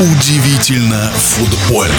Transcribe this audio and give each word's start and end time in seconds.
Удивительно 0.00 1.10
футбольно. 1.16 1.92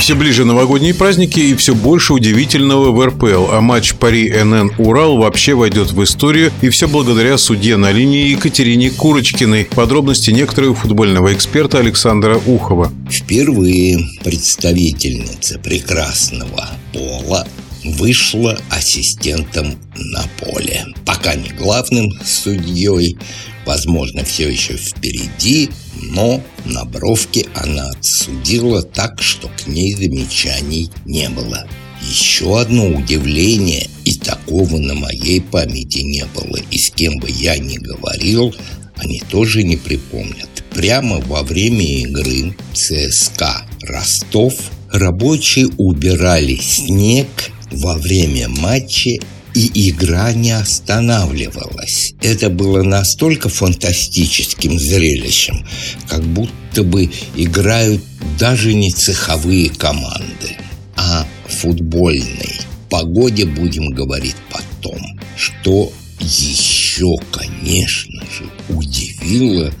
Все 0.00 0.16
ближе 0.16 0.44
новогодние 0.44 0.92
праздники 0.92 1.38
и 1.38 1.54
все 1.54 1.72
больше 1.72 2.12
удивительного 2.12 2.90
в 2.90 3.06
РПЛ, 3.06 3.52
а 3.52 3.60
матч 3.60 3.94
Пари 3.94 4.28
НН 4.28 4.72
Урал 4.76 5.18
вообще 5.18 5.54
войдет 5.54 5.92
в 5.92 6.02
историю 6.02 6.50
и 6.60 6.68
все 6.70 6.88
благодаря 6.88 7.38
судье 7.38 7.76
на 7.76 7.92
линии 7.92 8.30
Екатерине 8.30 8.90
Курочкиной. 8.90 9.66
Подробности 9.66 10.32
некоторые 10.32 10.72
у 10.72 10.74
футбольного 10.74 11.32
эксперта 11.32 11.78
Александра 11.78 12.40
Ухова. 12.44 12.92
Впервые 13.08 14.00
представительница 14.24 15.60
прекрасного 15.60 16.70
пола 16.92 17.46
вышла 17.84 18.58
ассистентом 18.68 19.78
на 19.94 20.24
поле. 20.40 20.86
Пока 21.04 21.36
не 21.36 21.50
главным 21.50 22.10
судьей, 22.24 23.16
возможно, 23.64 24.24
все 24.24 24.48
еще 24.48 24.76
впереди, 24.76 25.70
но 26.02 26.42
на 26.64 26.84
бровке 26.84 27.46
она 27.54 27.90
отсудила 27.90 28.82
так, 28.82 29.22
что 29.22 29.48
к 29.48 29.66
ней 29.66 29.94
замечаний 29.94 30.90
не 31.04 31.28
было. 31.28 31.66
Еще 32.02 32.60
одно 32.60 32.86
удивление, 32.86 33.88
и 34.04 34.14
такого 34.14 34.78
на 34.78 34.94
моей 34.94 35.40
памяти 35.40 35.98
не 35.98 36.24
было, 36.26 36.58
и 36.70 36.78
с 36.78 36.90
кем 36.90 37.18
бы 37.18 37.28
я 37.28 37.58
ни 37.58 37.76
говорил, 37.76 38.54
они 38.96 39.20
тоже 39.28 39.62
не 39.62 39.76
припомнят. 39.76 40.48
Прямо 40.70 41.18
во 41.20 41.42
время 41.42 41.84
игры 41.84 42.54
ЦСКА 42.72 43.66
Ростов 43.82 44.54
рабочие 44.90 45.68
убирали 45.76 46.56
снег 46.56 47.28
во 47.70 47.94
время 47.94 48.48
матча 48.48 49.18
и 49.58 49.90
игра 49.90 50.32
не 50.32 50.52
останавливалась. 50.52 52.14
Это 52.22 52.48
было 52.48 52.82
настолько 52.82 53.48
фантастическим 53.48 54.78
зрелищем, 54.78 55.66
как 56.08 56.22
будто 56.22 56.84
бы 56.84 57.10
играют 57.36 58.00
даже 58.38 58.72
не 58.72 58.92
цеховые 58.92 59.70
команды, 59.70 60.56
а 60.96 61.26
футбольные. 61.48 62.54
Погоде 62.88 63.46
будем 63.46 63.90
говорить 63.90 64.36
потом. 64.50 65.00
Что 65.36 65.92
еще, 66.20 67.16
конечно 67.32 68.22
же, 68.22 68.48
удивило 68.68 69.72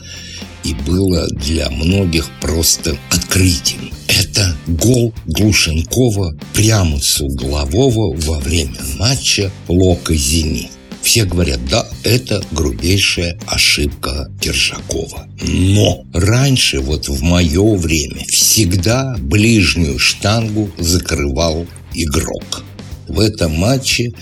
и 0.64 0.74
было 0.74 1.28
для 1.28 1.70
многих 1.70 2.28
просто 2.40 2.98
открытием. 3.10 3.90
Это 4.38 4.56
гол 4.68 5.12
Глушенкова 5.26 6.32
прямо 6.54 7.00
с 7.00 7.20
углового 7.20 8.16
во 8.20 8.38
время 8.38 8.78
матча 8.96 9.50
Лока 9.66 10.14
Зенит. 10.14 10.70
Все 11.02 11.24
говорят, 11.24 11.58
да, 11.68 11.84
это 12.04 12.40
грубейшая 12.52 13.36
ошибка 13.48 14.30
Киржакова. 14.40 15.26
Но 15.42 16.04
раньше, 16.12 16.78
вот 16.78 17.08
в 17.08 17.20
мое 17.20 17.76
время, 17.76 18.24
всегда 18.28 19.16
ближнюю 19.18 19.98
штангу 19.98 20.70
закрывал 20.78 21.66
игрок. 21.94 22.62
В 23.08 23.18
этом 23.18 23.58
матче, 23.58 24.12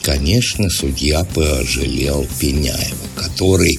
конечно, 0.00 0.70
судья 0.70 1.24
пожалел 1.24 2.26
Пеняева, 2.40 3.08
который 3.14 3.78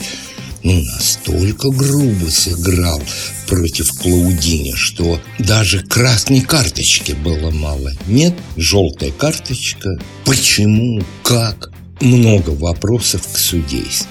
ну, 0.68 0.84
настолько 0.84 1.70
грубо 1.70 2.26
сыграл 2.26 3.02
против 3.48 3.90
Клаудини, 3.94 4.74
что 4.76 5.22
даже 5.40 5.82
красной 5.82 6.42
карточки 6.42 7.14
было 7.14 7.52
мало. 7.52 7.94
Нет, 8.06 8.34
желтая 8.58 9.12
карточка. 9.12 9.90
Почему? 10.26 11.02
Как? 11.24 11.72
Много 12.02 12.50
вопросов 12.50 13.22
к 13.32 13.38
судейству. 13.38 14.10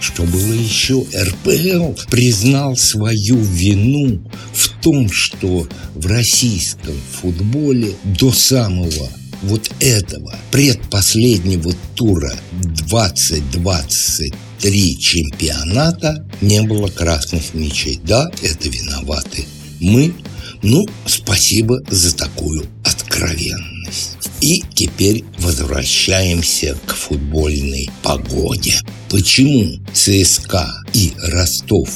Что 0.00 0.22
было 0.22 0.54
еще? 0.54 1.04
РПЛ 1.14 1.92
признал 2.10 2.78
свою 2.78 3.36
вину 3.36 4.22
в 4.54 4.70
том, 4.80 5.10
что 5.10 5.68
в 5.94 6.06
российском 6.06 6.94
футболе 7.20 7.92
до 8.18 8.32
самого 8.32 9.10
вот 9.42 9.70
этого 9.80 10.34
предпоследнего 10.50 11.72
тура 11.94 12.34
2020 12.52 14.34
три 14.60 14.98
чемпионата 14.98 16.26
не 16.40 16.62
было 16.62 16.88
красных 16.88 17.54
мячей. 17.54 18.00
Да, 18.04 18.30
это 18.42 18.68
виноваты 18.68 19.44
мы. 19.80 20.14
Ну, 20.62 20.86
спасибо 21.06 21.80
за 21.88 22.14
такую 22.14 22.66
откровенность. 22.84 24.18
И 24.42 24.62
теперь 24.74 25.24
возвращаемся 25.38 26.76
к 26.86 26.94
футбольной 26.94 27.90
погоде. 28.02 28.78
Почему 29.08 29.78
ЦСКА 29.94 30.82
и 30.92 31.12
Ростов 31.18 31.88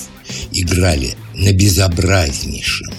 играли 0.52 1.14
на 1.34 1.52
безобразнейшем 1.52 2.92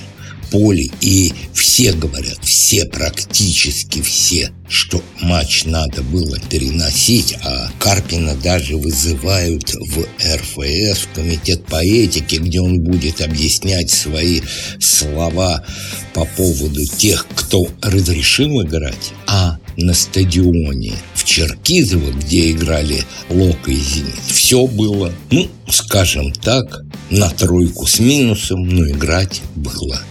поле, 0.51 0.89
и 1.01 1.33
все 1.75 1.91
говорят, 1.91 2.39
все 2.41 2.85
практически 2.85 4.01
все, 4.01 4.49
что 4.69 5.03
матч 5.19 5.65
надо 5.65 6.03
было 6.03 6.39
переносить, 6.49 7.35
а 7.43 7.69
Карпина 7.79 8.33
даже 8.33 8.77
вызывают 8.77 9.73
в 9.73 10.05
РФС, 10.23 10.99
в 10.99 11.13
комитет 11.13 11.65
по 11.65 11.83
этике, 11.83 12.37
где 12.37 12.61
он 12.61 12.79
будет 12.79 13.19
объяснять 13.19 13.91
свои 13.91 14.39
слова 14.79 15.65
по 16.13 16.23
поводу 16.23 16.85
тех, 16.85 17.27
кто 17.35 17.67
разрешил 17.81 18.61
играть, 18.63 19.11
а 19.27 19.57
на 19.75 19.93
стадионе 19.93 20.93
в 21.13 21.25
Черкизово, 21.25 22.11
где 22.11 22.51
играли 22.51 23.03
Лока 23.29 23.71
и 23.71 23.75
Зенит, 23.75 24.15
все 24.27 24.65
было, 24.65 25.11
ну, 25.29 25.49
скажем 25.69 26.31
так, 26.31 26.83
на 27.09 27.29
тройку 27.31 27.85
с 27.85 27.99
минусом, 27.99 28.65
но 28.65 28.87
играть 28.87 29.41
было. 29.57 30.01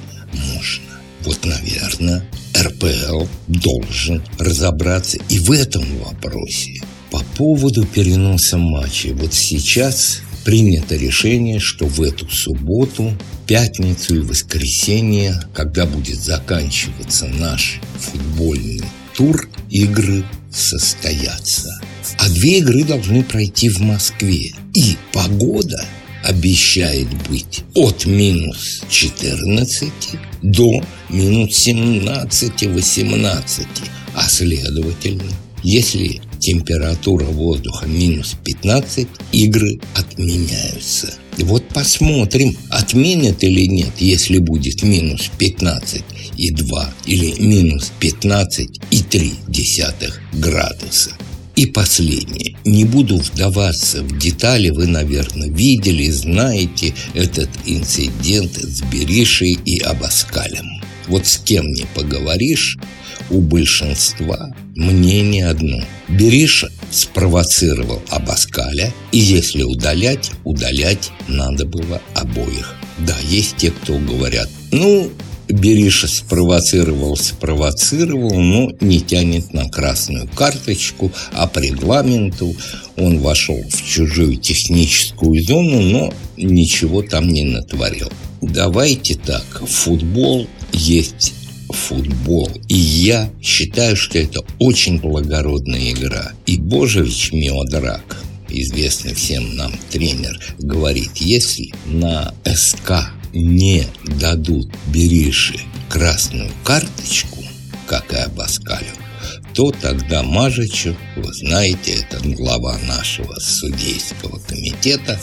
Вот, 1.25 1.45
наверное, 1.45 2.25
РПЛ 2.57 3.25
должен 3.49 4.23
разобраться 4.39 5.19
и 5.29 5.39
в 5.39 5.51
этом 5.53 5.85
вопросе. 5.99 6.83
По 7.11 7.25
поводу 7.37 7.85
переноса 7.87 8.59
матчей. 8.59 9.13
Вот 9.13 9.33
сейчас 9.33 10.21
принято 10.45 10.97
решение, 10.97 11.59
что 11.59 11.87
в 11.87 12.03
эту 12.03 12.29
субботу, 12.29 13.17
пятницу 13.47 14.17
и 14.17 14.21
воскресенье, 14.21 15.41
когда 15.55 15.87
будет 15.87 16.21
заканчиваться 16.21 17.27
наш 17.27 17.81
футбольный 17.99 18.85
тур, 19.15 19.49
игры 19.71 20.25
состоятся. 20.51 21.81
А 22.19 22.29
две 22.29 22.59
игры 22.59 22.85
должны 22.85 23.23
пройти 23.23 23.69
в 23.69 23.81
Москве. 23.81 24.53
И 24.75 24.97
погода 25.13 25.85
обещает 26.25 27.09
быть 27.29 27.63
от 27.75 28.07
минус 28.07 28.83
14 28.89 29.93
до 30.43 30.83
минус 31.11 31.69
17-18. 31.69 33.67
А 34.15 34.29
следовательно, 34.29 35.31
если 35.63 36.21
температура 36.39 37.25
воздуха 37.25 37.87
минус 37.87 38.37
15, 38.45 39.07
игры 39.33 39.79
отменяются. 39.95 41.15
Вот 41.39 41.69
посмотрим, 41.69 42.57
отменят 42.71 43.43
или 43.43 43.67
нет, 43.67 43.93
если 43.99 44.39
будет 44.39 44.83
минус 44.83 45.31
15 45.39 46.03
и 46.37 46.51
2 46.51 46.95
или 47.07 47.41
минус 47.41 47.93
15 47.99 48.81
и 48.91 49.03
3 49.03 49.33
десятых 49.49 50.21
градуса. 50.33 51.11
И 51.57 51.67
последнее. 51.67 52.57
Не 52.65 52.85
буду 52.85 53.17
вдаваться 53.17 54.03
в 54.03 54.19
детали, 54.19 54.71
вы, 54.71 54.87
наверное, 54.87 55.49
видели, 55.49 56.11
знаете 56.11 56.95
этот 57.15 57.49
инцидент 57.65 58.57
с 58.57 58.83
Беришей 58.83 59.53
и 59.53 59.79
Абаскалем. 59.79 60.83
Вот 61.07 61.27
с 61.27 61.37
кем 61.39 61.73
не 61.73 61.85
поговоришь, 61.95 62.79
у 63.31 63.41
большинства 63.41 64.55
мнение 64.75 65.47
одно. 65.47 65.83
Бериша 66.09 66.71
спровоцировал 66.91 68.03
Абаскаля, 68.09 68.93
и 69.13 69.19
если 69.19 69.63
удалять, 69.63 70.31
удалять 70.45 71.11
надо 71.29 71.67
было 71.67 72.03
обоих. 72.15 72.75
Да, 72.99 73.17
есть 73.29 73.57
те, 73.57 73.71
кто 73.71 73.99
говорят, 73.99 74.49
ну, 74.73 75.11
Бериша 75.55 76.09
спровоцировал, 76.09 77.17
спровоцировал, 77.17 78.35
но 78.41 78.73
не 78.81 79.01
тянет 79.01 79.55
на 79.55 79.69
красную 79.69 80.29
карточку, 80.29 81.13
а 81.33 81.47
по 81.47 81.61
регламенту 81.61 82.57
он 82.97 83.21
вошел 83.21 83.63
в 83.71 83.89
чужую 83.89 84.37
техническую 84.37 85.41
зону, 85.45 85.81
но 85.81 86.13
ничего 86.37 87.03
там 87.03 87.29
не 87.29 87.45
натворил. 87.45 88.11
Давайте 88.43 89.15
так, 89.15 89.45
футбол 89.65 90.49
есть 90.73 91.33
футбол. 91.69 92.51
И 92.69 92.75
я 92.75 93.31
считаю, 93.41 93.95
что 93.95 94.19
это 94.19 94.41
очень 94.59 94.99
благородная 94.99 95.93
игра. 95.93 96.33
И 96.47 96.59
Божевич 96.59 97.31
Меодрак, 97.31 98.25
известный 98.49 99.15
всем 99.15 99.55
нам 99.55 99.73
тренер, 99.93 100.37
говорит, 100.59 101.19
если 101.19 101.73
на 101.87 102.35
СК 102.45 103.14
не 103.35 103.87
дадут 104.05 104.71
Бериши 104.87 105.61
красную 105.89 106.51
карточку, 106.65 107.45
как 107.87 108.13
и 108.13 108.17
Абаскалю, 108.17 108.87
то 109.55 109.71
тогда 109.71 110.23
Мажичу, 110.23 110.97
вы 111.17 111.33
знаете, 111.35 111.93
это 112.03 112.27
глава 112.29 112.79
нашего 112.87 113.39
судейского 113.39 114.39
комитета, 114.41 115.19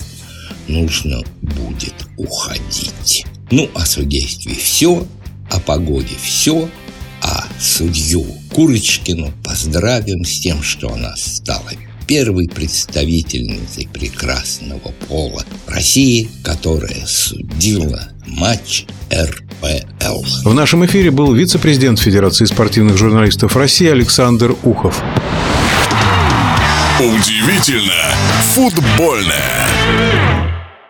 нужно 0.67 1.23
будет 1.41 1.95
уходить. 2.17 3.25
Ну, 3.49 3.69
о 3.73 3.85
судействе 3.85 4.55
все, 4.55 5.05
о 5.49 5.59
погоде 5.59 6.15
все, 6.21 6.69
а 7.21 7.45
судью 7.59 8.25
Курочкину 8.53 9.33
поздравим 9.43 10.25
с 10.25 10.39
тем, 10.39 10.63
что 10.63 10.93
она 10.93 11.15
стала 11.17 11.71
первой 12.11 12.49
представительницей 12.49 13.87
прекрасного 13.87 14.91
пола 15.07 15.45
России, 15.65 16.29
которая 16.43 17.05
судила 17.05 18.09
матч 18.27 18.85
РПЛ. 19.09 20.21
В 20.43 20.53
нашем 20.53 20.85
эфире 20.85 21.09
был 21.09 21.31
вице-президент 21.33 22.01
Федерации 22.01 22.43
спортивных 22.43 22.97
журналистов 22.97 23.55
России 23.55 23.87
Александр 23.87 24.57
Ухов. 24.63 25.01
Удивительно 26.99 28.13
футбольное. 28.55 30.30